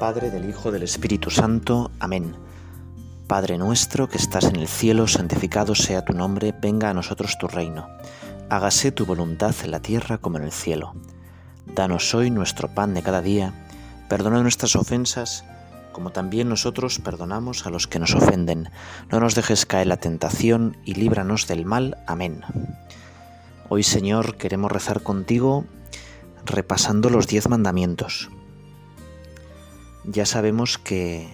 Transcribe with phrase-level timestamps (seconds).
[0.00, 1.90] Padre, del Hijo, del Espíritu Santo.
[2.00, 2.34] Amén.
[3.26, 7.48] Padre nuestro que estás en el cielo, santificado sea tu nombre, venga a nosotros tu
[7.48, 7.86] reino.
[8.48, 10.94] Hágase tu voluntad en la tierra como en el cielo.
[11.66, 13.52] Danos hoy nuestro pan de cada día,
[14.08, 15.44] perdona nuestras ofensas,
[15.92, 18.70] como también nosotros perdonamos a los que nos ofenden.
[19.10, 21.98] No nos dejes caer la tentación y líbranos del mal.
[22.06, 22.40] Amén.
[23.68, 25.66] Hoy, Señor, queremos rezar contigo
[26.46, 28.30] repasando los diez mandamientos
[30.04, 31.28] ya sabemos que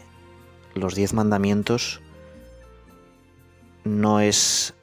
[0.75, 2.01] los diez mandamientos
[3.85, 4.75] no es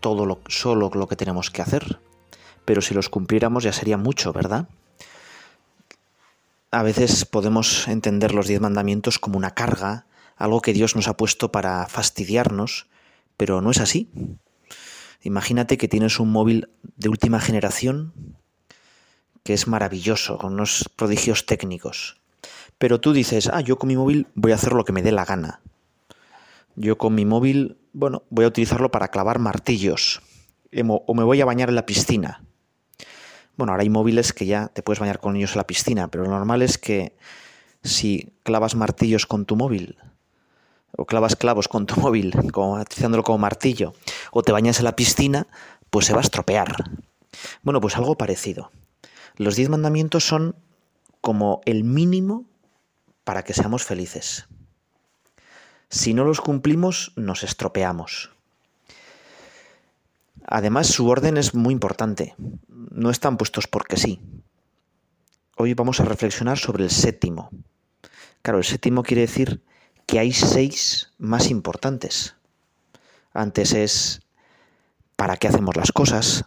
[0.00, 2.00] todo lo, solo lo que tenemos que hacer,
[2.64, 4.68] pero si los cumpliéramos ya sería mucho, ¿verdad?
[6.70, 11.16] A veces podemos entender los diez mandamientos como una carga, algo que Dios nos ha
[11.16, 12.88] puesto para fastidiarnos,
[13.36, 14.10] pero no es así.
[15.22, 18.12] Imagínate que tienes un móvil de última generación
[19.42, 22.20] que es maravilloso, con unos prodigios técnicos.
[22.78, 25.12] Pero tú dices, ah, yo con mi móvil voy a hacer lo que me dé
[25.12, 25.60] la gana.
[26.74, 30.20] Yo con mi móvil, bueno, voy a utilizarlo para clavar martillos.
[31.06, 32.42] O me voy a bañar en la piscina.
[33.56, 36.24] Bueno, ahora hay móviles que ya te puedes bañar con ellos en la piscina, pero
[36.24, 37.16] lo normal es que
[37.82, 39.96] si clavas martillos con tu móvil,
[40.96, 43.94] o clavas clavos con tu móvil, como, utilizándolo como martillo,
[44.32, 45.46] o te bañas en la piscina,
[45.88, 46.76] pues se va a estropear.
[47.62, 48.70] Bueno, pues algo parecido.
[49.36, 50.56] Los diez mandamientos son
[51.22, 52.44] como el mínimo
[53.26, 54.46] para que seamos felices.
[55.90, 58.30] Si no los cumplimos, nos estropeamos.
[60.46, 62.36] Además, su orden es muy importante.
[62.68, 64.20] No están puestos porque sí.
[65.56, 67.50] Hoy vamos a reflexionar sobre el séptimo.
[68.42, 69.60] Claro, el séptimo quiere decir
[70.06, 72.36] que hay seis más importantes.
[73.32, 74.20] Antes es
[75.16, 76.44] para qué hacemos las cosas,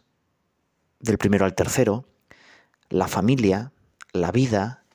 [1.01, 2.05] del primero al tercero,
[2.87, 3.73] la familia,
[4.13, 4.85] la vida,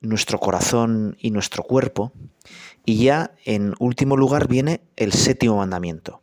[0.00, 2.12] nuestro corazón y nuestro cuerpo.
[2.84, 6.20] Y ya en último lugar viene el séptimo mandamiento.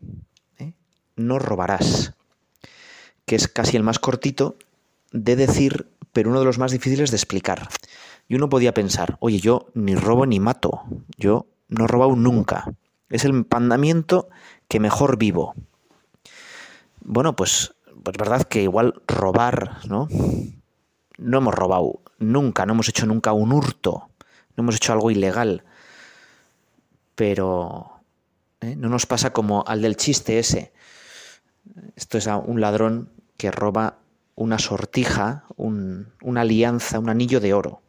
[0.58, 0.74] ¿eh?
[1.16, 2.14] No robarás,
[3.26, 4.58] que es casi el más cortito
[5.12, 7.68] de decir, pero uno de los más difíciles de explicar.
[8.28, 10.84] Y uno podía pensar, oye, yo ni robo ni mato,
[11.18, 12.72] yo no he robado nunca.
[13.10, 14.30] Es el mandamiento
[14.68, 15.54] que mejor vivo.
[17.04, 17.74] Bueno, pues,
[18.04, 20.08] pues verdad que igual robar, ¿no?
[21.22, 24.10] No hemos robado nunca, no hemos hecho nunca un hurto,
[24.56, 25.64] no hemos hecho algo ilegal.
[27.14, 28.02] Pero
[28.62, 28.76] ¿eh?
[28.76, 30.74] no nos pasa como al del chiste ese.
[31.96, 34.00] Esto es a un ladrón que roba
[34.36, 37.82] una sortija, una alianza, un anillo de oro.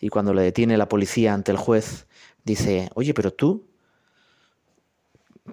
[0.00, 2.06] Y cuando le detiene la policía ante el juez,
[2.44, 3.66] dice, oye, pero tú,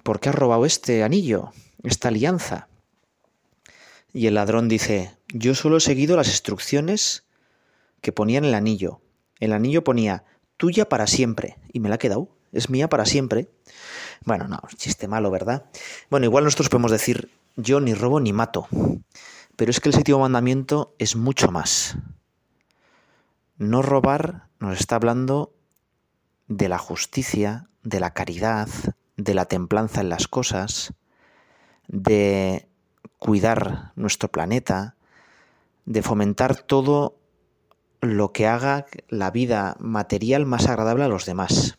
[0.02, 1.52] ¿por qué has robado este anillo,
[1.82, 2.68] esta alianza?
[4.12, 7.24] Y el ladrón dice, yo solo he seguido las instrucciones
[8.00, 9.00] que ponía en el anillo.
[9.38, 10.24] El anillo ponía
[10.56, 12.28] tuya para siempre y me la ha quedado.
[12.52, 13.48] Es mía para siempre.
[14.24, 15.66] Bueno, no, chiste malo, ¿verdad?
[16.10, 18.66] Bueno, igual nosotros podemos decir yo ni robo ni mato.
[19.56, 21.96] Pero es que el séptimo mandamiento es mucho más.
[23.56, 25.54] No robar nos está hablando
[26.48, 28.68] de la justicia, de la caridad,
[29.16, 30.92] de la templanza en las cosas,
[31.86, 32.68] de
[33.18, 34.96] cuidar nuestro planeta,
[35.86, 37.16] de fomentar todo
[38.00, 41.78] lo que haga la vida material más agradable a los demás.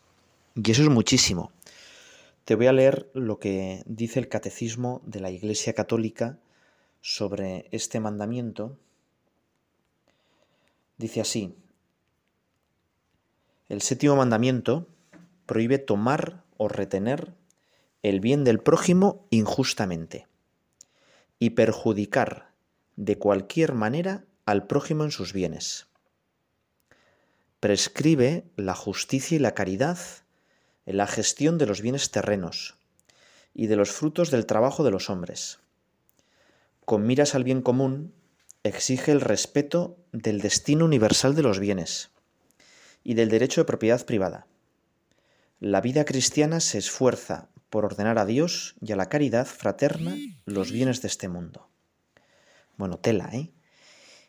[0.56, 1.51] Y eso es muchísimo.
[2.45, 6.40] Te voy a leer lo que dice el Catecismo de la Iglesia Católica
[7.00, 8.78] sobre este mandamiento.
[10.97, 11.56] Dice así,
[13.69, 14.88] el séptimo mandamiento
[15.45, 17.34] prohíbe tomar o retener
[18.03, 20.28] el bien del prójimo injustamente
[21.40, 22.50] y perjudicar
[22.96, 25.88] de cualquier manera al prójimo en sus bienes
[27.62, 30.00] prescribe la justicia y la caridad
[30.88, 32.76] en la gestión de los bienes terrenos
[33.53, 35.59] y de los frutos del trabajo de los hombres.
[36.85, 38.14] Con miras al bien común,
[38.64, 42.09] exige el respeto del destino universal de los bienes
[43.03, 44.47] y del derecho de propiedad privada.
[45.59, 50.72] La vida cristiana se esfuerza por ordenar a Dios y a la caridad fraterna los
[50.72, 51.71] bienes de este mundo.
[52.81, 53.53] Bueno, tela, ¿eh?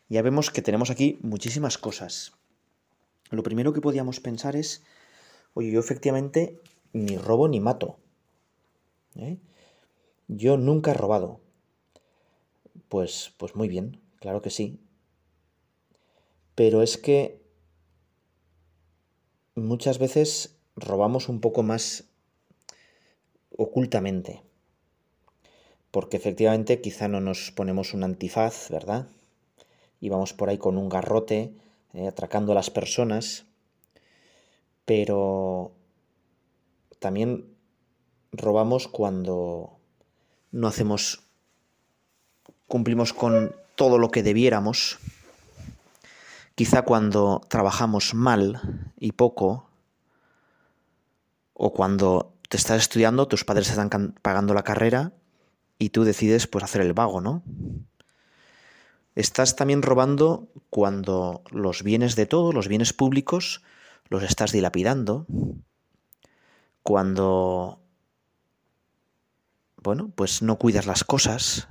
[0.09, 2.33] Ya vemos que tenemos aquí muchísimas cosas
[3.35, 4.83] lo primero que podíamos pensar es,
[5.53, 6.61] oye, yo efectivamente
[6.93, 7.97] ni robo ni mato.
[9.15, 9.39] ¿eh?
[10.27, 11.41] Yo nunca he robado.
[12.89, 14.79] Pues, pues muy bien, claro que sí.
[16.53, 17.41] Pero es que
[19.55, 22.05] muchas veces robamos un poco más
[23.57, 24.43] ocultamente.
[25.93, 29.05] Porque efectivamente quizá no nos ponemos un antifaz, ¿verdad?
[30.01, 31.53] Y vamos por ahí con un garrote
[31.93, 33.45] eh, atracando a las personas,
[34.85, 35.71] pero
[36.97, 37.45] también
[38.31, 39.77] robamos cuando
[40.51, 41.21] no hacemos,
[42.67, 44.97] cumplimos con todo lo que debiéramos,
[46.55, 49.69] quizá cuando trabajamos mal y poco,
[51.53, 55.13] o cuando te estás estudiando, tus padres están pagando la carrera
[55.79, 57.43] y tú decides pues hacer el vago, ¿no?
[59.15, 63.61] Estás también robando cuando los bienes de todos, los bienes públicos,
[64.09, 65.27] los estás dilapidando,
[66.81, 67.83] cuando
[69.83, 71.67] bueno, pues no cuidas las cosas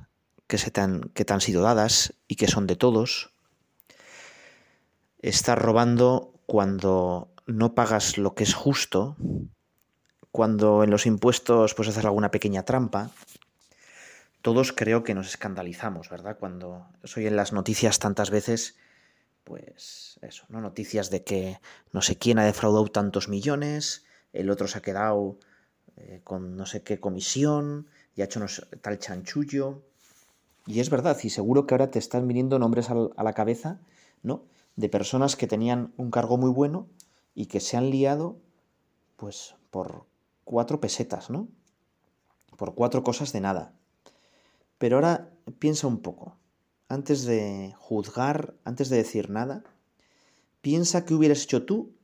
[0.46, 3.32] que, se te han, que te han sido dadas y que son de todos.
[5.20, 9.16] Estás robando cuando no pagas lo que es justo,
[10.30, 13.10] cuando en los impuestos pues haces alguna pequeña trampa.
[14.42, 16.36] Todos creo que nos escandalizamos, ¿verdad?
[16.38, 18.76] Cuando soy en las noticias tantas veces,
[19.44, 20.60] pues eso, ¿no?
[20.60, 21.60] Noticias de que
[21.92, 25.38] no sé quién ha defraudado tantos millones, el otro se ha quedado
[25.96, 27.86] eh, con no sé qué comisión,
[28.16, 28.44] y ha hecho
[28.80, 29.82] tal chanchullo.
[30.66, 33.80] Y es verdad, y seguro que ahora te están viniendo nombres a la cabeza,
[34.22, 34.44] ¿no?
[34.76, 36.86] De personas que tenían un cargo muy bueno
[37.34, 38.36] y que se han liado,
[39.16, 40.06] pues, por
[40.44, 41.48] cuatro pesetas, ¿no?
[42.56, 43.72] Por cuatro cosas de nada.
[44.82, 45.30] Pero ahora
[45.60, 46.36] piensa un poco.
[46.88, 49.62] Antes de juzgar, antes de decir nada,
[50.60, 51.94] piensa qué hubieras hecho tú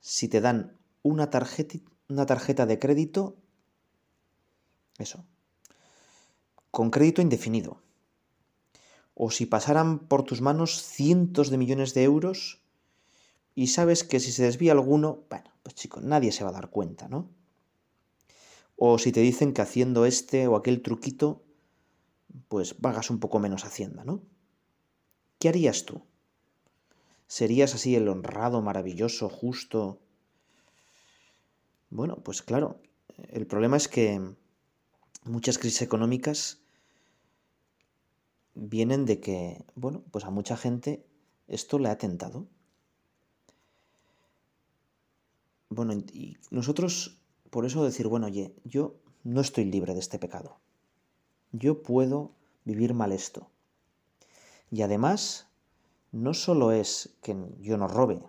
[0.00, 3.36] si te dan una tarjeta, de crédito
[4.98, 5.24] eso.
[6.72, 7.80] Con crédito indefinido.
[9.14, 12.60] O si pasaran por tus manos cientos de millones de euros
[13.54, 16.70] y sabes que si se desvía alguno, bueno, pues chico, nadie se va a dar
[16.70, 17.30] cuenta, ¿no?
[18.74, 21.44] O si te dicen que haciendo este o aquel truquito,
[22.48, 24.22] pues vagas un poco menos hacienda, ¿no?
[25.38, 26.02] ¿Qué harías tú?
[27.26, 30.00] ¿Serías así el honrado, maravilloso, justo?
[31.90, 32.80] Bueno, pues claro,
[33.28, 34.20] el problema es que
[35.24, 36.60] muchas crisis económicas
[38.54, 41.04] vienen de que, bueno, pues a mucha gente
[41.46, 42.46] esto le ha tentado.
[45.70, 47.20] Bueno, y nosotros,
[47.50, 50.60] por eso decir, bueno, oye, yo no estoy libre de este pecado.
[51.52, 52.32] Yo puedo
[52.64, 53.48] vivir mal esto.
[54.70, 55.48] Y además,
[56.12, 58.22] no solo es que yo no robe,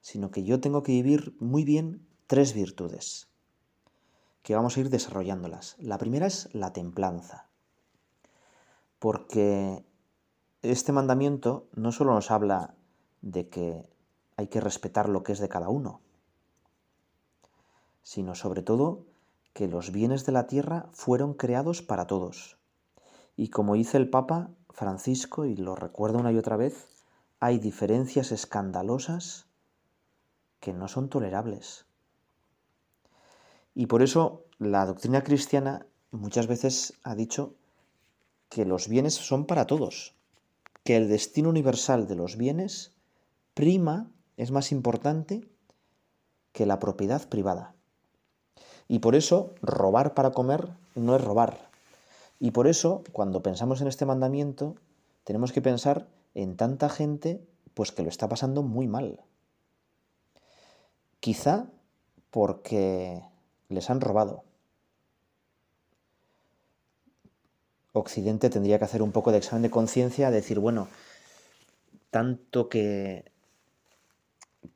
[0.00, 3.28] sino que yo tengo que vivir muy bien tres virtudes
[4.42, 5.76] que vamos a ir desarrollándolas.
[5.78, 7.48] La primera es la templanza,
[8.98, 9.84] porque
[10.62, 12.74] este mandamiento no solo nos habla
[13.20, 13.88] de que
[14.36, 16.00] hay que respetar lo que es de cada uno,
[18.02, 19.07] sino sobre todo
[19.58, 22.58] que los bienes de la tierra fueron creados para todos.
[23.34, 26.86] Y como dice el Papa Francisco, y lo recuerdo una y otra vez,
[27.40, 29.46] hay diferencias escandalosas
[30.60, 31.86] que no son tolerables.
[33.74, 37.56] Y por eso la doctrina cristiana muchas veces ha dicho
[38.50, 40.14] que los bienes son para todos,
[40.84, 42.94] que el destino universal de los bienes
[43.54, 45.50] prima, es más importante
[46.52, 47.74] que la propiedad privada.
[48.88, 51.68] Y por eso robar para comer no es robar.
[52.40, 54.76] Y por eso, cuando pensamos en este mandamiento,
[55.24, 59.20] tenemos que pensar en tanta gente pues que lo está pasando muy mal.
[61.20, 61.66] Quizá
[62.30, 63.22] porque
[63.68, 64.44] les han robado.
[67.92, 70.88] Occidente tendría que hacer un poco de examen de conciencia, decir, bueno,
[72.10, 73.30] tanto que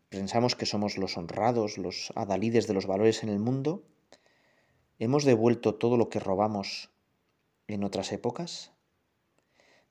[0.09, 3.83] pensamos que somos los honrados, los adalides de los valores en el mundo,
[5.03, 6.91] ¿hemos devuelto todo lo que robamos
[7.67, 8.71] en otras épocas?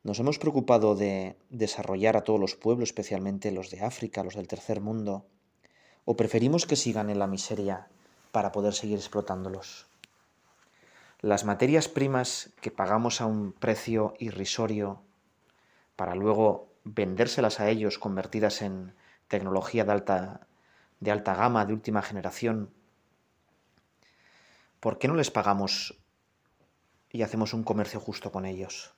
[0.03, 4.47] ¿Nos hemos preocupado de desarrollar a todos los pueblos, especialmente los de África, los del
[4.47, 5.25] tercer mundo?
[6.05, 7.89] ¿O preferimos que sigan en la miseria
[8.31, 9.87] para poder seguir explotándolos.
[11.19, 15.01] Las materias primas que pagamos a un precio irrisorio
[15.97, 18.95] para luego vendérselas a ellos convertidas en
[19.27, 20.47] tecnología de alta,
[21.01, 22.71] de alta gama, de última generación,
[24.81, 25.95] ¿por qué no les pagamos
[27.09, 28.93] y hacemos un comercio justo con ellos?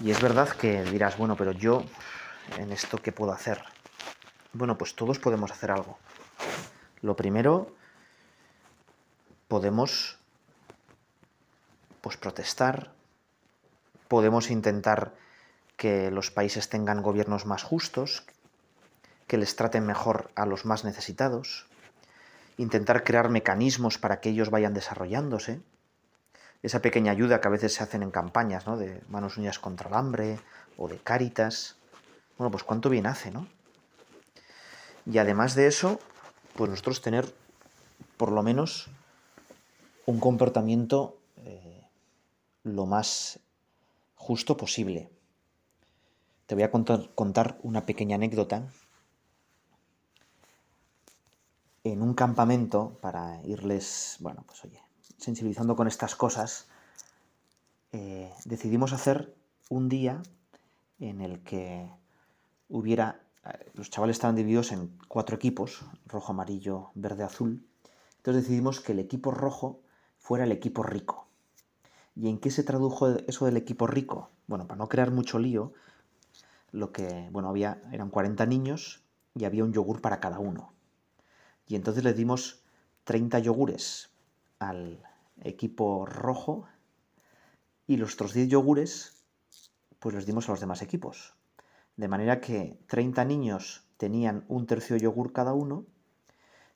[0.00, 1.84] Y es verdad que dirás, bueno, pero yo
[2.58, 3.62] en esto qué puedo hacer?
[4.52, 5.98] Bueno, pues todos podemos hacer algo.
[7.00, 7.74] Lo primero,
[9.48, 10.18] podemos
[12.00, 12.92] pues protestar,
[14.08, 15.14] podemos intentar
[15.76, 18.24] que los países tengan gobiernos más justos,
[19.26, 21.66] que les traten mejor a los más necesitados,
[22.56, 25.60] intentar crear mecanismos para que ellos vayan desarrollándose.
[26.62, 28.76] esa pequeña ayuda que a veces se hacen en campañas, ¿no?
[28.76, 30.40] De manos unidas contra el hambre
[30.76, 31.76] o de cáritas.
[32.38, 33.46] Bueno, pues cuánto bien hace, ¿no?
[35.04, 36.00] Y además de eso,
[36.56, 37.32] pues nosotros tener
[38.16, 38.88] por lo menos
[40.06, 41.86] un comportamiento eh,
[42.64, 43.38] lo más
[44.16, 45.08] justo posible.
[46.46, 48.62] Te voy a contar, contar una pequeña anécdota.
[51.88, 54.82] En un campamento, para irles, bueno, pues oye,
[55.18, 56.66] sensibilizando con estas cosas,
[57.92, 59.36] eh, decidimos hacer
[59.68, 60.20] un día
[60.98, 61.88] en el que
[62.68, 67.64] hubiera, eh, los chavales estaban divididos en cuatro equipos, rojo, amarillo, verde, azul.
[68.16, 69.78] Entonces decidimos que el equipo rojo
[70.18, 71.28] fuera el equipo rico.
[72.16, 74.30] ¿Y en qué se tradujo eso del equipo rico?
[74.48, 75.72] Bueno, para no crear mucho lío,
[76.72, 79.04] lo que, bueno, había, eran 40 niños
[79.36, 80.74] y había un yogur para cada uno.
[81.66, 82.62] Y entonces le dimos
[83.04, 84.10] 30 yogures
[84.58, 85.02] al
[85.42, 86.66] equipo rojo
[87.86, 89.24] y los otros 10 yogures
[89.98, 91.34] pues los dimos a los demás equipos.
[91.96, 95.84] De manera que 30 niños tenían un tercio yogur cada uno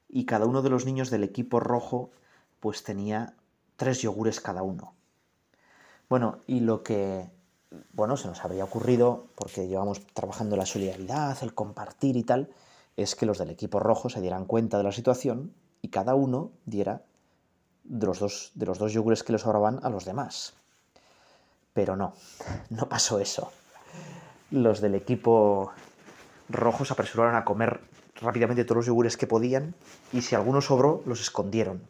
[0.09, 2.11] y cada uno de los niños del equipo rojo
[2.59, 3.37] pues tenía
[3.77, 4.95] tres yogures cada uno.
[6.09, 7.31] Bueno, y lo que
[7.93, 12.51] bueno, se nos habría ocurrido, porque llevamos trabajando la solidaridad, el compartir y tal,
[13.03, 15.53] es que los del equipo rojo se dieran cuenta de la situación
[15.83, 17.03] y cada uno diera
[17.85, 20.55] de los dos, de los dos yogures que les sobraban a los demás.
[21.73, 22.15] Pero no,
[22.71, 23.53] no pasó eso.
[24.51, 25.73] Los del equipo
[26.49, 27.81] rojo se apresuraron a comer
[28.21, 29.75] rápidamente todos los yogures que podían
[30.13, 31.83] y si alguno sobró, los escondieron.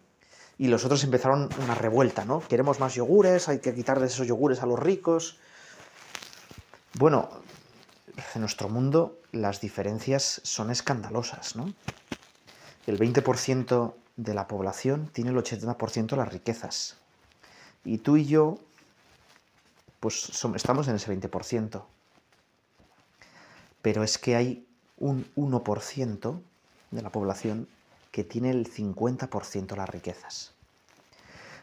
[0.58, 2.40] Y los otros empezaron una revuelta, ¿no?
[2.40, 5.38] Queremos más yogures, hay que quitar de esos yogures a los ricos.
[6.98, 7.30] Bueno,
[8.34, 11.72] en nuestro mundo las diferencias son escandalosas, ¿no?
[12.86, 16.96] El 20% de la población tiene el 80% de las riquezas.
[17.84, 18.58] Y tú y yo,
[20.00, 21.82] pues estamos en ese 20%.
[23.82, 24.66] Pero es que hay
[24.98, 26.40] un 1%
[26.90, 27.68] de la población
[28.10, 30.52] que tiene el 50% de las riquezas.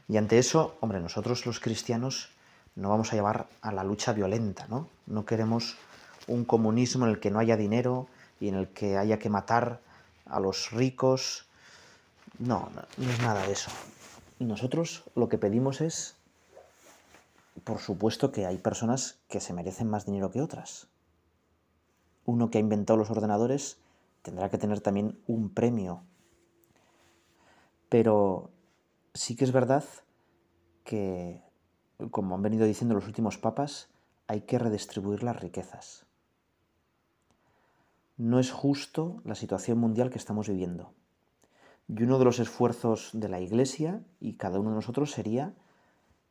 [0.07, 2.29] Y ante eso, hombre, nosotros los cristianos
[2.75, 4.87] no vamos a llevar a la lucha violenta, ¿no?
[5.05, 5.77] No queremos
[6.27, 8.07] un comunismo en el que no haya dinero
[8.39, 9.81] y en el que haya que matar
[10.25, 11.47] a los ricos
[12.39, 13.71] no, no es nada de eso.
[14.39, 16.15] Nosotros lo que pedimos es,
[17.63, 20.87] por supuesto que hay personas que se merecen más dinero que otras.
[22.25, 23.77] Uno que ha inventado los ordenadores
[24.21, 26.03] tendrá que tener también un premio.
[27.89, 28.51] Pero
[29.13, 29.85] sí que es verdad
[30.83, 31.41] que,
[32.11, 33.87] como han venido diciendo los últimos papas,
[34.27, 36.06] hay que redistribuir las riquezas.
[38.17, 40.93] No es justo la situación mundial que estamos viviendo.
[41.87, 45.53] Y uno de los esfuerzos de la Iglesia y cada uno de nosotros sería,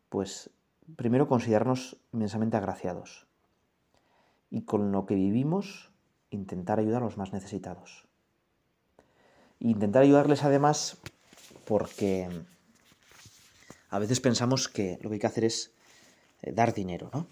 [0.08, 0.50] pues,
[0.96, 3.26] primero considerarnos inmensamente agraciados
[4.50, 5.90] y con lo que vivimos
[6.30, 8.06] intentar ayudar a los más necesitados.
[9.58, 10.98] intentar ayudarles además
[11.64, 12.28] porque
[13.88, 15.72] a veces pensamos que lo que hay que hacer es
[16.42, 17.26] eh, dar dinero, ¿no?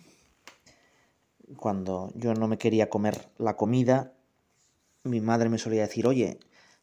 [1.59, 4.13] Cuando yo no me quería comer la comida,
[5.05, 6.41] mi madre me solía decir, oye,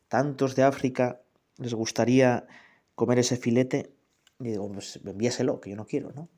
[0.08, 1.22] tantos de África
[1.58, 2.48] les gustaría
[2.96, 3.94] comer ese filete,
[4.40, 6.30] y digo, pues envíaselo, que yo no quiero, ¿no?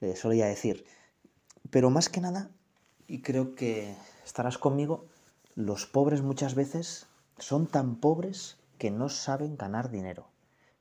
[0.00, 0.84] Le solía decir.
[1.70, 2.50] Pero más que nada,
[3.06, 5.06] y creo que estarás conmigo,
[5.54, 7.06] los pobres muchas veces
[7.38, 10.28] son tan pobres que no saben ganar dinero,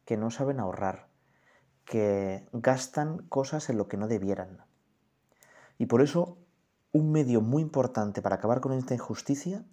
[0.06, 1.08] que no saben ahorrar,
[1.86, 4.64] que gastan cosas en lo que no debieran.
[5.78, 6.38] Y por eso,
[6.92, 9.64] un medio muy importante para acabar con esta injusticia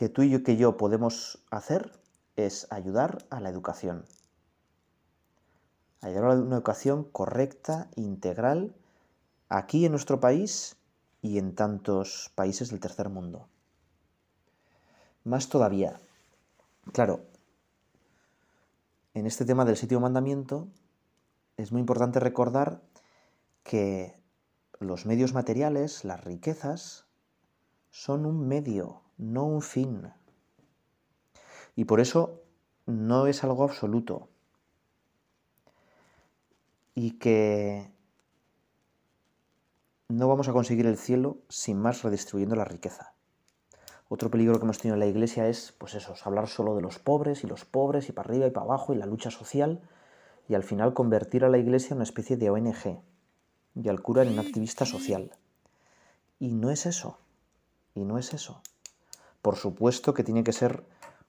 [0.00, 1.92] que tú y yo, que yo podemos hacer
[2.34, 4.06] es ayudar a la educación.
[6.00, 8.74] Ayudar a una educación correcta, integral,
[9.50, 10.78] aquí en nuestro país
[11.20, 13.50] y en tantos países del tercer mundo.
[15.22, 16.00] Más todavía,
[16.94, 17.20] claro,
[19.12, 20.68] en este tema del sitio mandamiento
[21.58, 22.80] es muy importante recordar
[23.64, 24.18] que
[24.78, 27.04] los medios materiales, las riquezas,
[27.90, 30.12] son un medio, no un fin.
[31.76, 32.42] Y por eso
[32.86, 34.28] no es algo absoluto.
[36.94, 37.92] Y que
[40.08, 43.14] no vamos a conseguir el cielo sin más redistribuyendo la riqueza.
[44.08, 46.98] Otro peligro que hemos tenido en la iglesia es, pues eso, hablar solo de los
[46.98, 49.80] pobres y los pobres y para arriba y para abajo y la lucha social
[50.48, 53.02] y al final convertir a la iglesia en una especie de ONG
[53.76, 55.30] y al cura en un activista social.
[56.40, 57.18] Y no es eso,
[57.94, 58.62] y no es eso.
[59.42, 60.84] Por supuesto que tiene que ser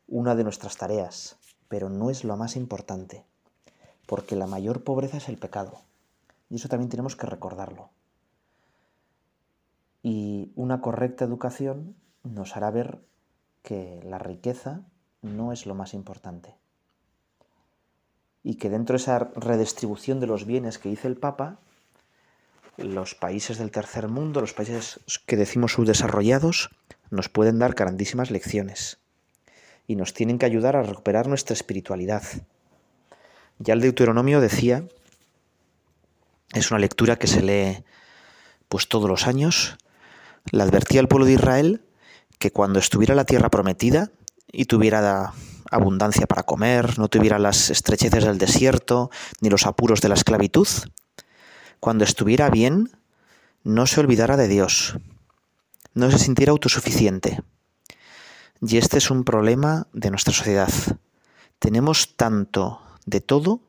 [0.08, 1.38] una de nuestras tareas,
[1.68, 3.26] pero no es lo más importante.
[4.12, 5.80] porque la mayor pobreza es el pecado.
[6.50, 7.92] Y eso también tenemos que recordarlo.
[10.04, 13.06] Y una correcta educación nos hará ver
[13.64, 14.82] que la riqueza
[15.22, 16.58] no es lo más importante.
[18.44, 21.60] Y que dentro de esa redistribución de los bienes que dice el Papa,
[22.84, 26.70] los países del tercer mundo, los países que decimos subdesarrollados,
[27.10, 29.00] nos pueden dar grandísimas lecciones
[29.88, 32.24] y nos tienen que ayudar a recuperar nuestra espiritualidad.
[33.60, 34.86] Ya el Deuteronomio decía,
[36.54, 37.84] es una lectura que se lee
[38.70, 39.78] pues todos los años,
[40.52, 41.86] le advertía al pueblo de Israel
[42.40, 44.12] que cuando estuviera la tierra prometida
[44.52, 45.34] y tuviera
[45.70, 49.12] abundancia para comer, no tuviera las estrecheces del desierto
[49.42, 50.68] ni los apuros de la esclavitud,
[51.82, 52.92] cuando estuviera bien,
[53.64, 54.98] no se olvidara de Dios,
[55.96, 57.42] no se sintiera autosuficiente.
[58.62, 60.72] Y este es un problema de nuestra sociedad.
[61.58, 63.62] Tenemos tanto de todo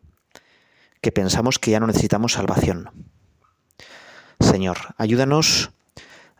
[1.01, 2.91] que pensamos que ya no necesitamos salvación.
[4.39, 5.71] Señor, ayúdanos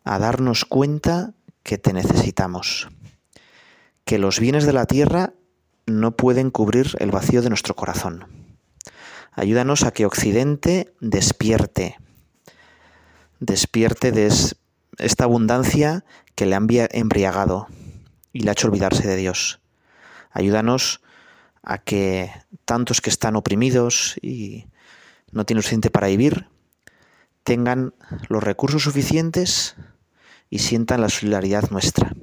[0.05, 2.89] a darnos cuenta que te necesitamos,
[4.05, 5.33] que los bienes de la tierra
[5.87, 8.52] no pueden cubrir el vacío de nuestro corazón
[9.35, 11.97] Ayúdanos a que Occidente despierte,
[13.41, 14.31] despierte de
[14.99, 17.67] esta abundancia que le ha embriagado
[18.33, 19.61] y le ha hecho olvidarse de Dios.
[20.31, 21.01] Ayúdanos
[21.63, 22.31] a que
[22.65, 24.67] tantos que están oprimidos y
[25.31, 26.49] no tienen suficiente para vivir,
[27.43, 27.95] tengan
[28.29, 29.77] los recursos suficientes
[30.51, 32.15] y sientan la solidaridad nuestra.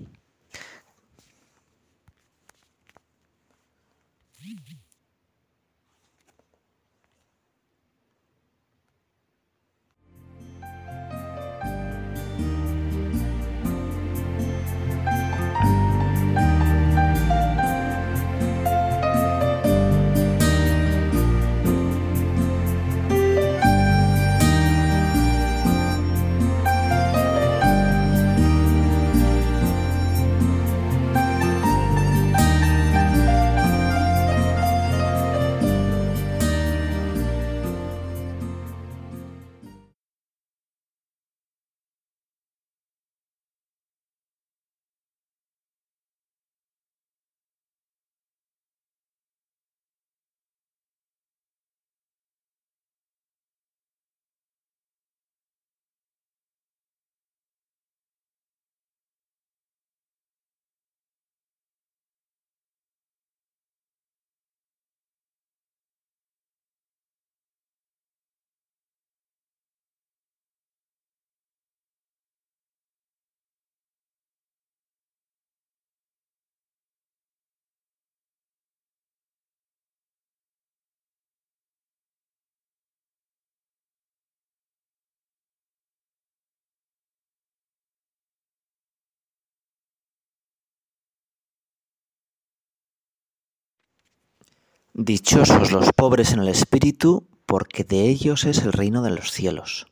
[94.94, 99.86] Dichosos los pobres en el espíritu, porque de ellos es el reino de los cielos.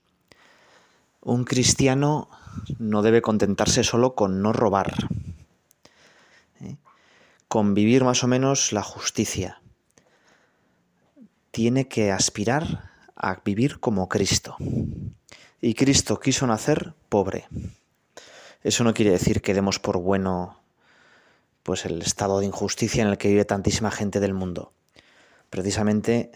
[1.22, 2.30] Un cristiano
[2.80, 4.96] no debe contentarse solo con no robar,
[6.62, 6.78] ¿eh?
[7.48, 9.62] con vivir más o menos la justicia.
[11.52, 14.58] Tiene que aspirar a vivir como Cristo.
[15.62, 17.48] Y Cristo quiso nacer pobre.
[18.64, 20.60] Eso no quiere decir que demos por bueno
[21.62, 24.74] pues el estado de injusticia en el que vive tantísima gente del mundo
[25.50, 26.32] precisamente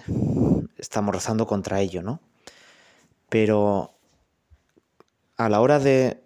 [0.78, 2.20] estamos rezando contra ello, ¿no?
[3.30, 3.94] Pero
[5.38, 6.22] a la hora de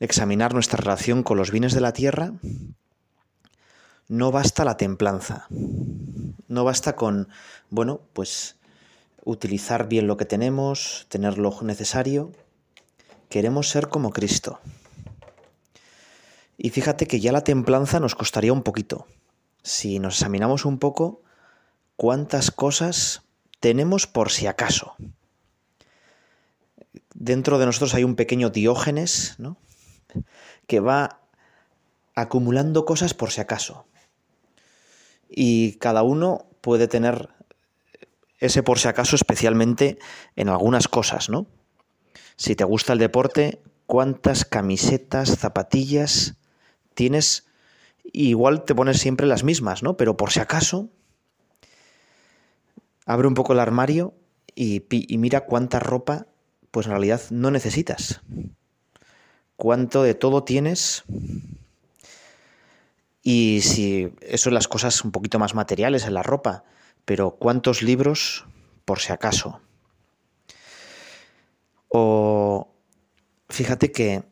[0.00, 2.32] examinar nuestra relación con los bienes de la tierra,
[4.08, 5.46] no basta la templanza,
[6.48, 7.28] no basta con,
[7.70, 8.56] bueno, pues
[9.24, 12.32] utilizar bien lo que tenemos, tener lo necesario,
[13.28, 14.60] queremos ser como Cristo.
[16.58, 19.06] Y fíjate que ya la templanza nos costaría un poquito.
[19.62, 21.22] Si nos examinamos un poco,
[21.96, 23.22] cuántas cosas
[23.60, 24.96] tenemos por si acaso.
[27.14, 29.56] Dentro de nosotros hay un pequeño diógenes, ¿no?
[30.66, 31.20] Que va
[32.14, 33.86] acumulando cosas por si acaso.
[35.28, 37.30] Y cada uno puede tener
[38.38, 39.98] ese por si acaso especialmente
[40.34, 41.46] en algunas cosas, ¿no?
[42.36, 46.34] Si te gusta el deporte, ¿cuántas camisetas, zapatillas
[46.94, 47.46] tienes?
[48.12, 49.96] Igual te pones siempre las mismas, ¿no?
[49.96, 50.90] Pero por si acaso,
[53.12, 54.14] abre un poco el armario
[54.54, 56.26] y, mira cuánta ropa
[56.70, 58.22] pues en realidad no necesitas.
[59.56, 61.04] Cuánto de todo tienes.
[63.22, 66.64] Y si eso es las cosas un poquito más materiales en la ropa,
[67.04, 68.46] pero ¿cuántos libros
[68.86, 69.60] por si acaso?
[71.88, 72.72] O
[73.50, 74.24] fíjate que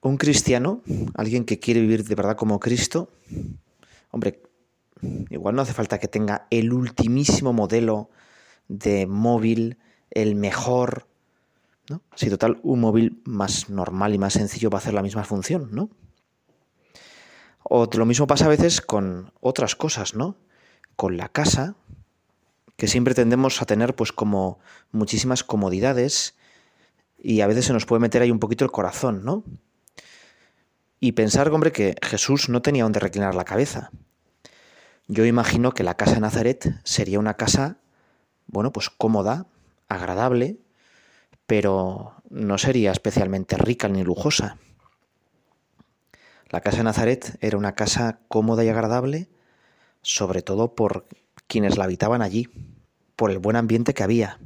[0.00, 0.82] un cristiano,
[1.14, 3.10] alguien que quiere vivir de verdad como Cristo,
[4.10, 4.42] hombre,
[5.30, 8.10] igual no hace falta que tenga el ultimísimo modelo
[8.68, 9.78] de móvil,
[10.10, 11.06] el mejor,
[11.88, 12.02] ¿no?
[12.14, 15.68] Si total, un móvil más normal y más sencillo va a hacer la misma función,
[15.72, 15.90] ¿no?
[17.62, 20.36] O lo mismo pasa a veces con otras cosas, ¿no?
[20.96, 21.76] Con la casa,
[22.76, 24.58] que siempre tendemos a tener pues como
[24.92, 26.36] muchísimas comodidades
[27.18, 29.44] y a veces se nos puede meter ahí un poquito el corazón, ¿no?
[31.00, 33.90] Y pensar, hombre, que Jesús no tenía donde reclinar la cabeza.
[35.06, 37.76] Yo imagino que la casa de Nazaret sería una casa,
[38.46, 39.46] bueno, pues cómoda,
[39.88, 40.58] agradable,
[41.46, 44.56] pero no sería especialmente rica ni lujosa.
[46.48, 49.28] La casa de Nazaret era una casa cómoda y agradable,
[50.00, 51.04] sobre todo por
[51.48, 52.48] quienes la habitaban allí,
[53.16, 54.38] por el buen ambiente que había.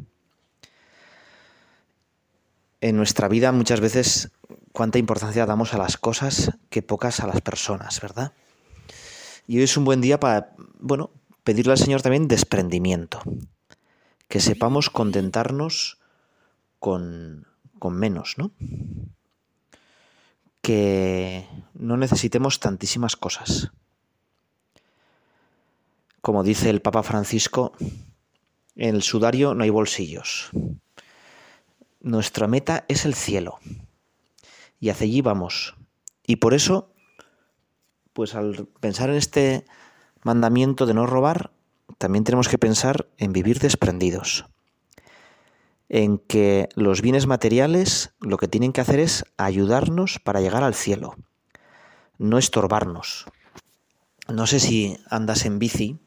[2.80, 4.30] En nuestra vida muchas veces
[4.72, 8.32] cuánta importancia damos a las cosas que pocas a las personas, ¿verdad?
[9.48, 11.10] Y hoy es un buen día para, bueno,
[11.42, 13.22] pedirle al Señor también desprendimiento,
[14.28, 15.98] que sepamos contentarnos
[16.78, 17.46] con,
[17.78, 18.52] con menos, ¿no?
[20.60, 23.72] Que no necesitemos tantísimas cosas.
[26.20, 27.72] Como dice el Papa Francisco,
[28.76, 30.50] en el sudario no hay bolsillos.
[32.02, 33.60] Nuestra meta es el cielo.
[34.78, 35.74] Y hacia allí vamos.
[36.26, 36.92] Y por eso,
[38.18, 39.64] pues al pensar en este
[40.24, 41.52] mandamiento de no robar,
[41.98, 44.46] también tenemos que pensar en vivir desprendidos.
[45.88, 50.74] En que los bienes materiales lo que tienen que hacer es ayudarnos para llegar al
[50.74, 51.14] cielo,
[52.18, 53.26] no estorbarnos.
[54.26, 56.00] No sé si andas en bici,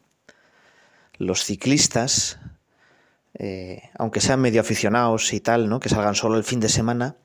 [1.17, 2.39] los ciclistas
[3.35, 5.79] eh, aunque sean medio aficionados y tal, ¿no?
[5.79, 7.15] que salgan solo el fin de semana,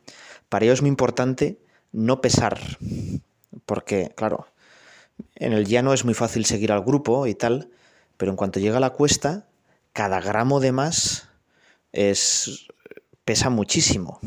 [0.49, 1.59] para ellos es muy importante
[1.91, 2.61] no pesar,
[3.67, 4.47] porque, claro,
[5.35, 7.71] en el llano es muy fácil seguir al grupo y tal,
[8.17, 9.47] pero en cuanto llega a la cuesta,
[9.93, 11.29] cada gramo de más
[11.93, 12.69] es
[13.25, 14.21] pesa muchísimo.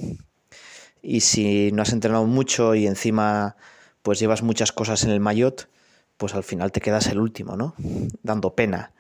[1.02, 3.56] Y si no has entrenado mucho y encima
[4.02, 5.70] pues llevas muchas cosas en el maillot,
[6.18, 7.76] pues al final te quedas el último, ¿no?
[8.24, 8.92] Dando pena.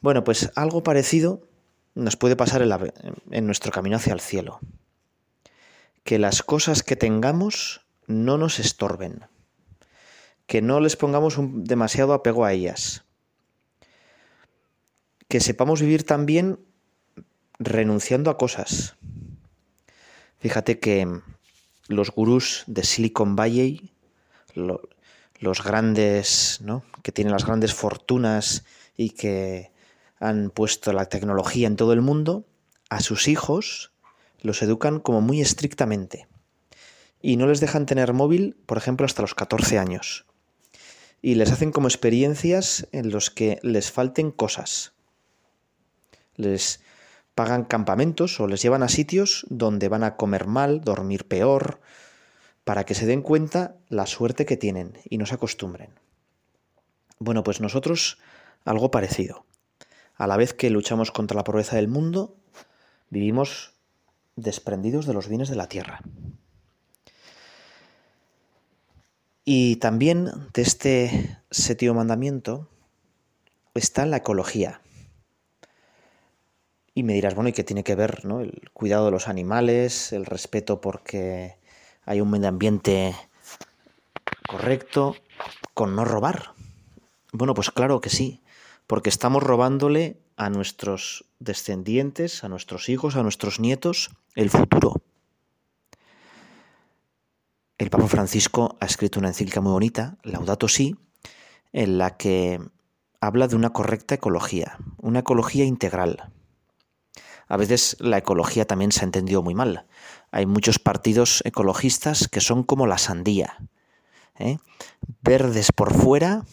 [0.00, 1.48] Bueno, pues algo parecido
[1.94, 2.62] nos puede pasar
[3.30, 4.60] en, nuestro camino hacia el cielo.
[6.04, 9.26] Que las cosas que tengamos no nos estorben.
[10.46, 13.04] Que no les pongamos demasiado apego a ellas.
[15.28, 16.60] Que sepamos vivir también
[17.58, 18.96] renunciando a cosas.
[20.38, 21.20] Fíjate que
[21.88, 23.92] los gurús de Silicon Valley,
[24.54, 26.84] los grandes, ¿no?
[27.02, 28.64] que tienen las grandes fortunas
[28.96, 29.70] y que
[30.18, 32.46] han puesto la tecnología en todo el mundo,
[32.88, 33.92] a sus hijos
[34.40, 36.26] los educan como muy estrictamente.
[37.20, 40.26] Y no les dejan tener móvil, por ejemplo, hasta los 14 años.
[41.22, 44.92] Y les hacen como experiencias en los que les falten cosas.
[46.36, 46.80] Les
[47.34, 51.80] pagan campamentos o les llevan a sitios donde van a comer mal, dormir peor,
[52.64, 55.90] para que se den cuenta la suerte que tienen y no se acostumbren.
[57.18, 58.18] Bueno, pues nosotros
[58.64, 59.46] algo parecido
[60.16, 62.36] a la vez que luchamos contra la pobreza del mundo,
[63.10, 63.74] vivimos
[64.34, 66.00] desprendidos de los bienes de la tierra.
[69.48, 72.68] Y también de este séptimo mandamiento
[73.74, 74.82] está la ecología.
[76.92, 78.40] Y me dirás, bueno, ¿y qué tiene que ver ¿no?
[78.40, 81.56] el cuidado de los animales, el respeto porque
[82.04, 83.14] hay un medio ambiente
[84.48, 85.16] correcto,
[85.74, 86.52] con no robar?
[87.32, 88.42] Bueno, pues claro que sí
[88.86, 95.02] porque estamos robándole a nuestros descendientes, a nuestros hijos, a nuestros nietos, el futuro.
[97.78, 100.96] El Papa Francisco ha escrito una encíclica muy bonita, Laudato Si,
[101.72, 102.60] en la que
[103.20, 106.32] habla de una correcta ecología, una ecología integral.
[107.48, 109.86] A veces la ecología también se ha entendido muy mal.
[110.30, 113.58] Hay muchos partidos ecologistas que son como la sandía,
[114.38, 114.58] ¿eh?
[115.22, 116.44] verdes por fuera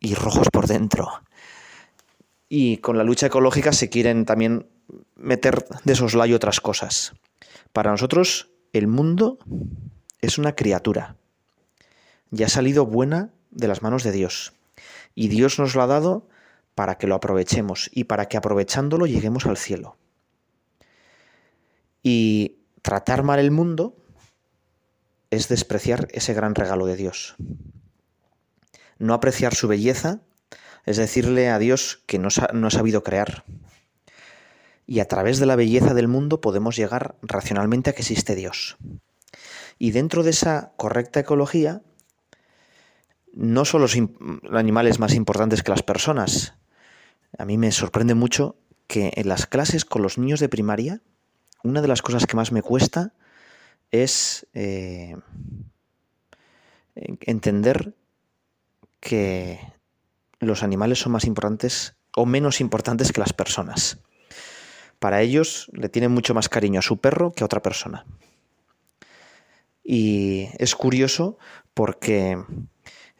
[0.00, 1.22] y rojos por dentro
[2.48, 4.66] y con la lucha ecológica se quieren también
[5.16, 7.14] meter de soslayo otras cosas.
[7.72, 9.38] Para nosotros el mundo
[10.20, 11.16] es una criatura
[12.30, 14.52] y ha salido buena de las manos de Dios.
[15.14, 16.28] Y Dios nos lo ha dado
[16.74, 19.96] para que lo aprovechemos y para que aprovechándolo lleguemos al cielo.
[22.02, 23.96] Y tratar mal el mundo
[25.30, 27.36] es despreciar ese gran regalo de Dios.
[28.98, 30.20] No apreciar su belleza
[30.88, 33.44] es decirle a Dios que no, ha sabido crear.
[34.86, 38.78] Y a través de la belleza del mundo podemos llegar racionalmente a que existe Dios.
[39.78, 41.82] Y dentro de esa correcta ecología,
[43.32, 43.96] no son los
[44.52, 46.54] animales más importantes que las personas.
[47.38, 51.00] A mí me sorprende mucho que en las clases con los niños de primaria,
[51.62, 53.12] una de las cosas que más me cuesta
[53.90, 55.16] es eh,
[56.94, 57.94] entender
[59.00, 59.60] que
[60.40, 63.98] los animales son más importantes o menos importantes que las personas.
[64.98, 68.04] Para ellos le tienen mucho más cariño a su perro que a otra persona.
[69.90, 71.38] Y es curioso
[71.72, 72.36] porque,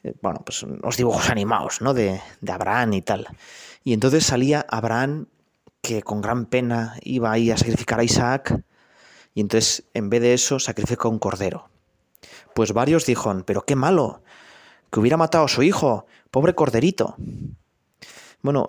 [0.02, 1.94] eh, bueno, pues los dibujos animados, ¿no?
[1.94, 3.26] De, de Abraham y tal.
[3.84, 5.28] Y entonces salía Abraham
[5.80, 8.62] que con gran pena iba ahí a sacrificar a Isaac
[9.32, 11.70] y entonces en vez de eso sacrifica un cordero.
[12.54, 14.22] Pues varios dijeron, pero qué malo,
[14.92, 17.16] que hubiera matado a su hijo, pobre corderito.
[18.42, 18.68] Bueno,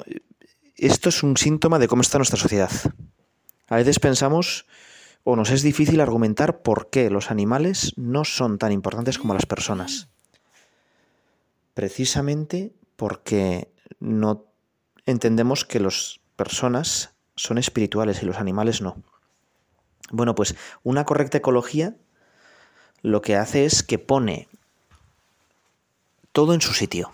[0.78, 2.72] esto es un síntoma de cómo está nuestra sociedad.
[3.68, 4.66] A veces pensamos
[5.24, 9.46] o nos es difícil argumentar por qué los animales no son tan importantes como las
[9.46, 10.10] personas.
[11.74, 14.46] Precisamente porque no
[15.06, 19.02] entendemos que las personas son espirituales y los animales no.
[20.12, 21.96] Bueno, pues una correcta ecología
[23.02, 24.48] lo que hace es que pone
[26.32, 27.12] todo en su sitio.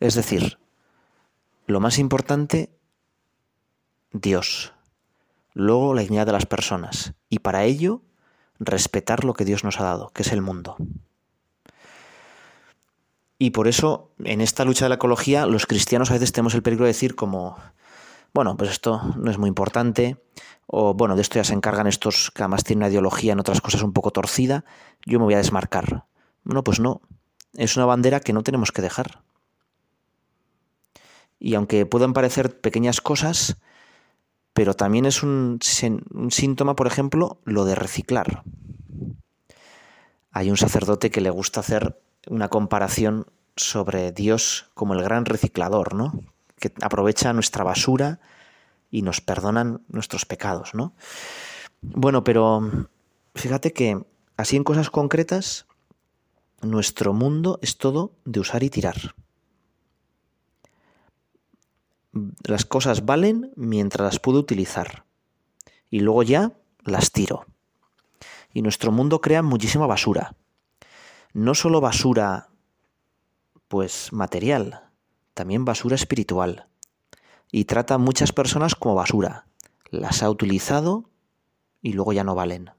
[0.00, 0.58] Es decir,
[1.66, 2.70] lo más importante,
[4.12, 4.72] Dios.
[5.58, 7.14] Luego la dignidad de las personas.
[7.30, 8.02] Y para ello,
[8.58, 10.76] respetar lo que Dios nos ha dado, que es el mundo.
[13.38, 16.62] Y por eso, en esta lucha de la ecología, los cristianos a veces tenemos el
[16.62, 17.56] peligro de decir como,
[18.34, 20.22] bueno, pues esto no es muy importante,
[20.66, 23.62] o bueno, de esto ya se encargan estos que además tienen una ideología en otras
[23.62, 24.66] cosas un poco torcida,
[25.06, 26.04] yo me voy a desmarcar.
[26.44, 27.00] Bueno, pues no,
[27.54, 29.22] es una bandera que no tenemos que dejar.
[31.38, 33.56] Y aunque puedan parecer pequeñas cosas,
[34.56, 38.42] pero también es un, síntoma, por ejemplo, lo de reciclar.
[40.30, 45.94] Hay un sacerdote que le gusta hacer una comparación sobre Dios como el gran reciclador,
[45.94, 46.18] ¿no?
[46.58, 48.18] Que aprovecha nuestra basura
[48.90, 50.94] y nos perdonan nuestros pecados, ¿no?
[51.82, 52.88] Bueno, pero
[53.34, 54.06] fíjate que
[54.38, 55.66] así en cosas concretas,
[56.62, 59.14] nuestro mundo es todo de usar y tirar.
[62.44, 65.04] Las cosas valen mientras las puedo utilizar
[65.90, 66.52] y luego ya
[66.84, 67.46] las tiro.
[68.52, 70.34] Y nuestro mundo crea muchísima basura.
[71.34, 72.48] No solo basura
[73.68, 74.88] pues material,
[75.34, 76.68] también basura espiritual
[77.52, 79.46] y trata a muchas personas como basura.
[79.90, 81.10] Las ha utilizado
[81.82, 82.70] y luego ya no valen.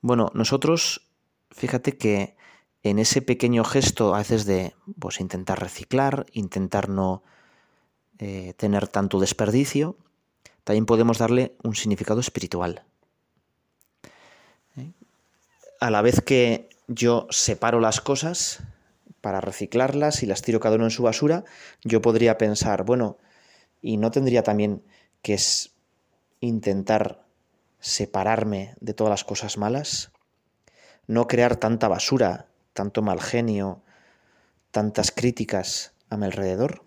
[0.00, 1.08] Bueno, nosotros,
[1.50, 2.36] fíjate que
[2.82, 7.22] en ese pequeño gesto a veces de pues, intentar reciclar, intentar no
[8.18, 9.96] eh, tener tanto desperdicio,
[10.64, 12.84] también podemos darle un significado espiritual.
[14.76, 14.92] ¿Eh?
[15.80, 18.62] A la vez que yo separo las cosas,
[19.20, 21.44] para reciclarlas y las tiro cada uno en su basura,
[21.82, 23.16] yo podría pensar, bueno,
[23.80, 24.82] y no tendría también
[25.22, 25.38] que
[26.40, 27.24] intentar
[27.80, 30.12] separarme de todas las cosas malas,
[31.06, 33.82] no crear tanta basura, tanto mal genio,
[34.70, 36.84] tantas críticas a mi alrededor.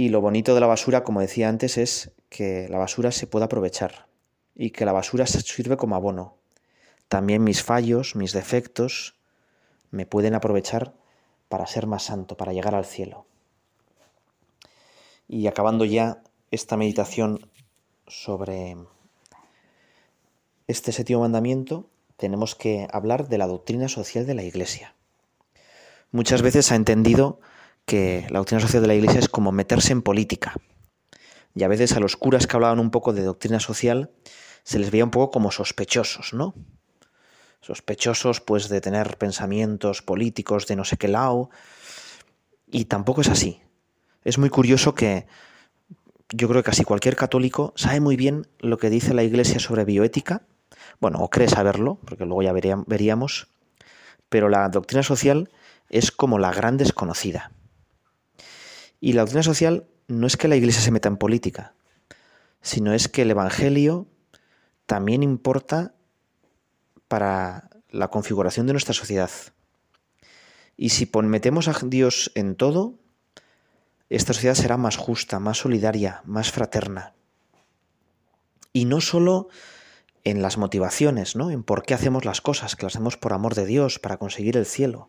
[0.00, 3.44] Y lo bonito de la basura, como decía antes, es que la basura se puede
[3.44, 4.06] aprovechar
[4.54, 6.38] y que la basura sirve como abono.
[7.08, 9.20] También mis fallos, mis defectos,
[9.90, 10.94] me pueden aprovechar
[11.50, 13.26] para ser más santo, para llegar al cielo.
[15.28, 17.50] Y acabando ya esta meditación
[18.06, 18.78] sobre
[20.66, 24.94] este séptimo mandamiento, tenemos que hablar de la doctrina social de la Iglesia.
[26.10, 27.38] Muchas veces ha entendido
[27.90, 30.54] que la doctrina social de la Iglesia es como meterse en política.
[31.56, 34.12] Y a veces a los curas que hablaban un poco de doctrina social
[34.62, 36.54] se les veía un poco como sospechosos, ¿no?
[37.60, 41.50] sospechosos pues de tener pensamientos políticos de no sé qué lado
[42.70, 43.60] y tampoco es así.
[44.22, 45.26] Es muy curioso que
[46.28, 49.84] yo creo que casi cualquier católico sabe muy bien lo que dice la Iglesia sobre
[49.84, 50.42] bioética,
[51.00, 53.48] bueno, o cree saberlo, porque luego ya veríamos,
[54.28, 55.50] pero la doctrina social
[55.88, 57.50] es como la gran desconocida.
[59.00, 61.74] Y la doctrina social no es que la Iglesia se meta en política,
[62.60, 64.06] sino es que el Evangelio
[64.86, 65.94] también importa
[67.08, 69.30] para la configuración de nuestra sociedad.
[70.76, 72.94] Y si metemos a Dios en todo,
[74.08, 77.14] esta sociedad será más justa, más solidaria, más fraterna.
[78.72, 79.48] Y no solo
[80.24, 81.50] en las motivaciones, ¿no?
[81.50, 84.56] En por qué hacemos las cosas, que las hacemos por amor de Dios, para conseguir
[84.56, 85.08] el cielo,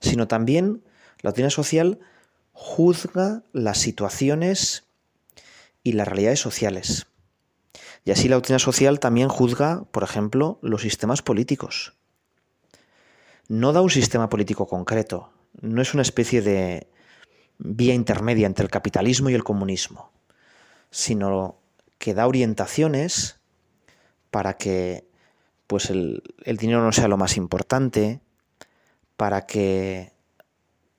[0.00, 0.82] sino también
[1.22, 1.98] La doctrina social
[2.60, 4.84] juzga las situaciones
[5.84, 7.06] y las realidades sociales.
[8.04, 11.94] Y así la doctrina social también juzga, por ejemplo, los sistemas políticos.
[13.46, 16.88] No da un sistema político concreto, no es una especie de
[17.58, 20.10] vía intermedia entre el capitalismo y el comunismo,
[20.90, 21.60] sino
[21.98, 23.38] que da orientaciones
[24.32, 25.06] para que
[25.68, 28.20] pues el, el dinero no sea lo más importante,
[29.16, 30.17] para que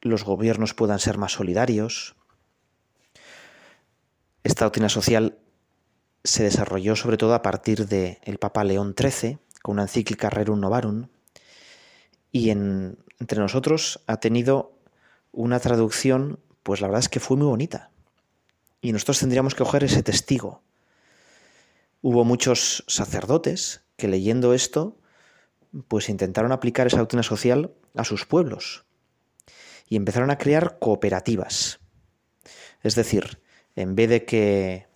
[0.02, 2.16] los gobiernos puedan ser más solidarios.
[4.44, 5.38] Esta doctrina social
[6.24, 10.60] se desarrolló sobre todo a partir del el Papa León XIII, con una encíclica Rerum
[10.60, 11.08] Novarum,
[12.32, 14.78] y en, entre nosotros ha tenido
[15.32, 17.92] una traducción, pues la verdad es que fue muy bonita.
[18.82, 20.62] Y nosotros tendríamos que coger ese testigo.
[22.02, 24.98] Hubo muchos sacerdotes que leyendo esto,
[25.88, 28.86] pues intentaron aplicar esa doctrina social a sus pueblos
[29.90, 31.80] y empezaron a crear cooperativas.
[32.82, 33.42] Es decir,
[33.76, 34.88] en vez de que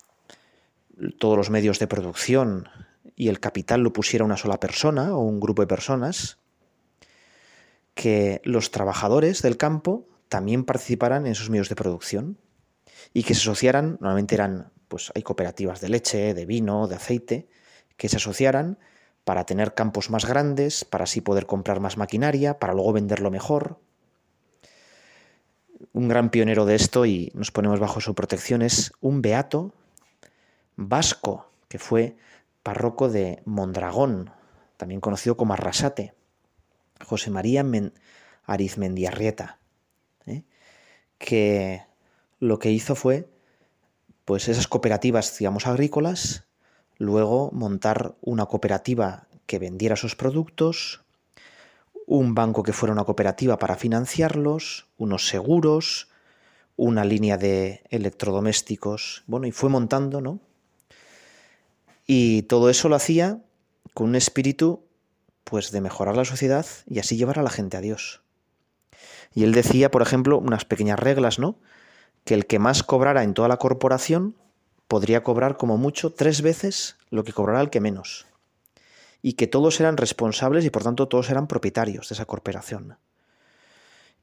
[1.18, 2.68] todos los medios de producción
[3.16, 6.38] y el capital lo pusiera una sola persona o un grupo de personas,
[7.94, 12.38] que los trabajadores del campo también participaran en esos medios de producción
[13.12, 17.48] y que se asociaran, normalmente eran, pues hay cooperativas de leche, de vino, de aceite,
[17.96, 18.78] que se asociaran
[19.24, 23.80] para tener campos más grandes, para así poder comprar más maquinaria, para luego venderlo mejor.
[25.92, 29.72] Un gran pionero de esto, y nos ponemos bajo su protección, es un beato
[30.76, 32.16] vasco, que fue
[32.62, 34.30] párroco de Mondragón,
[34.76, 36.14] también conocido como Arrasate,
[37.04, 37.64] José María
[38.44, 39.58] Arizmendiarrieta,
[40.26, 40.42] ¿eh?
[41.18, 41.82] que
[42.40, 43.28] lo que hizo fue,
[44.24, 46.44] pues esas cooperativas, digamos, agrícolas,
[46.98, 51.03] luego montar una cooperativa que vendiera sus productos,
[52.06, 56.08] un banco que fuera una cooperativa para financiarlos, unos seguros,
[56.76, 60.40] una línea de electrodomésticos, bueno, y fue montando, ¿no?
[62.06, 63.40] Y todo eso lo hacía
[63.94, 64.84] con un espíritu
[65.44, 68.22] pues de mejorar la sociedad y así llevar a la gente a Dios.
[69.34, 71.58] Y él decía, por ejemplo, unas pequeñas reglas, ¿no?
[72.24, 74.36] Que el que más cobrara en toda la corporación
[74.88, 78.26] podría cobrar como mucho tres veces lo que cobrará el que menos.
[79.24, 82.98] Y que todos eran responsables y por tanto todos eran propietarios de esa corporación.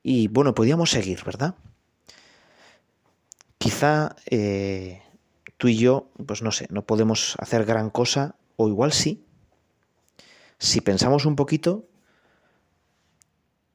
[0.03, 1.55] Y bueno, podíamos seguir, ¿verdad?
[3.57, 5.01] Quizá eh,
[5.57, 9.25] tú y yo, pues no sé, no podemos hacer gran cosa, o igual sí.
[10.59, 11.87] Si pensamos un poquito,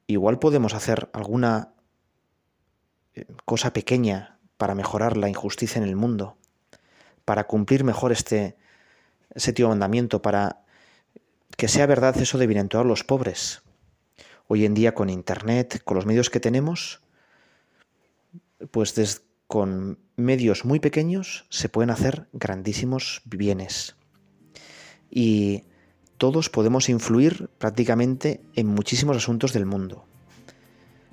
[0.07, 1.73] igual podemos hacer alguna
[3.15, 6.37] eh, cosa pequeña para mejorar la injusticia en el mundo
[7.27, 8.55] para cumplir mejor este
[9.35, 10.61] séptimo mandamiento, para
[11.57, 13.63] que sea verdad eso de todos los pobres.
[14.47, 17.01] Hoy en día con Internet, con los medios que tenemos,
[18.71, 23.95] pues con medios muy pequeños se pueden hacer grandísimos bienes.
[25.09, 25.63] Y
[26.17, 30.05] todos podemos influir prácticamente en muchísimos asuntos del mundo.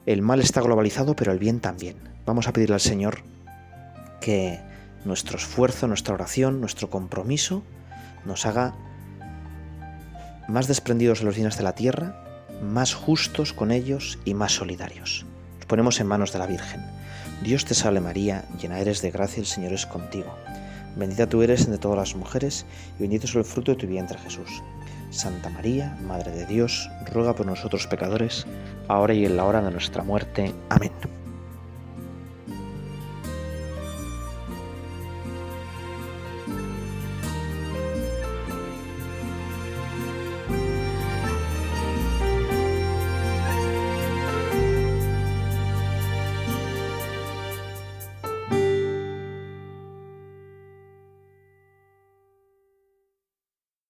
[0.04, 1.96] El mal está globalizado, pero el bien también.
[2.26, 3.22] Vamos a pedirle al Señor
[4.20, 4.61] que
[5.07, 7.62] nuestro esfuerzo, nuestra oración, nuestro compromiso
[8.26, 8.74] nos haga
[10.48, 12.24] más desprendidos de los bienes de la tierra,
[12.62, 15.24] más justos con ellos y más solidarios.
[15.57, 16.80] Nos ponemos en manos de la Virgen.
[17.42, 20.35] Dios te salve María, llena eres de gracia, el Señor es contigo.
[20.96, 22.66] Bendita tú eres entre todas las mujeres
[22.98, 24.62] y bendito es el fruto de tu vientre Jesús.
[25.11, 28.46] Santa María, Madre de Dios, ruega por nosotros pecadores,
[28.88, 30.52] ahora y en la hora de nuestra muerte.
[30.68, 30.92] Amén.